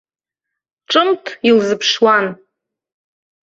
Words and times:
Ҿымҭ 0.91 1.25
илзыԥшуан. 1.49 2.25